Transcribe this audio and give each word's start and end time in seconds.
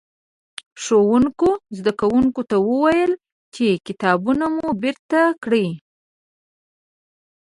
ښوونکي؛ 0.83 1.51
زدکوونکو 1.77 2.41
ته 2.49 2.57
وويل 2.69 3.11
چې 3.55 3.65
کتابونه 3.87 4.45
مو 4.55 4.67
بېرته 4.81 5.19
کړئ. 5.43 5.67